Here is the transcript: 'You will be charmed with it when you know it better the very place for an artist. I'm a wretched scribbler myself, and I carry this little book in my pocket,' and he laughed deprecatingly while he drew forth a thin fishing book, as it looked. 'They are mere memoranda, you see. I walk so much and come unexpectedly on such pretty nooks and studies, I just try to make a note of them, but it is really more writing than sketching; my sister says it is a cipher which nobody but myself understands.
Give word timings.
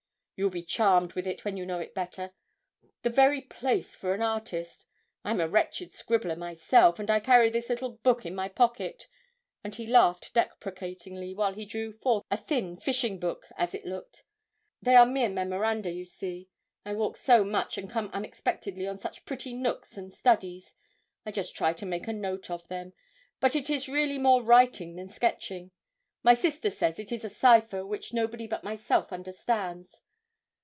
'You 0.37 0.45
will 0.45 0.53
be 0.53 0.63
charmed 0.63 1.13
with 1.13 1.27
it 1.27 1.45
when 1.45 1.55
you 1.55 1.67
know 1.67 1.77
it 1.79 1.93
better 1.93 2.31
the 3.03 3.11
very 3.11 3.41
place 3.41 3.95
for 3.95 4.15
an 4.15 4.23
artist. 4.23 4.87
I'm 5.23 5.39
a 5.39 5.47
wretched 5.47 5.91
scribbler 5.91 6.35
myself, 6.35 6.97
and 6.97 7.11
I 7.11 7.19
carry 7.19 7.51
this 7.51 7.69
little 7.69 7.99
book 8.01 8.25
in 8.25 8.33
my 8.33 8.49
pocket,' 8.49 9.07
and 9.63 9.75
he 9.75 9.85
laughed 9.85 10.33
deprecatingly 10.33 11.35
while 11.35 11.53
he 11.53 11.63
drew 11.63 11.91
forth 11.91 12.25
a 12.31 12.37
thin 12.37 12.75
fishing 12.77 13.19
book, 13.19 13.45
as 13.55 13.75
it 13.75 13.85
looked. 13.85 14.23
'They 14.81 14.95
are 14.95 15.05
mere 15.05 15.29
memoranda, 15.29 15.91
you 15.91 16.05
see. 16.05 16.49
I 16.83 16.95
walk 16.95 17.17
so 17.17 17.43
much 17.43 17.77
and 17.77 17.87
come 17.87 18.09
unexpectedly 18.11 18.87
on 18.87 18.97
such 18.97 19.25
pretty 19.25 19.53
nooks 19.53 19.95
and 19.95 20.11
studies, 20.11 20.73
I 21.23 21.29
just 21.29 21.55
try 21.55 21.73
to 21.73 21.85
make 21.85 22.07
a 22.07 22.13
note 22.13 22.49
of 22.49 22.67
them, 22.67 22.93
but 23.39 23.55
it 23.55 23.69
is 23.69 23.87
really 23.87 24.17
more 24.17 24.41
writing 24.41 24.95
than 24.95 25.07
sketching; 25.07 25.69
my 26.23 26.33
sister 26.33 26.71
says 26.71 26.97
it 26.97 27.11
is 27.11 27.23
a 27.23 27.29
cipher 27.29 27.85
which 27.85 28.11
nobody 28.11 28.47
but 28.47 28.63
myself 28.63 29.13
understands. 29.13 30.01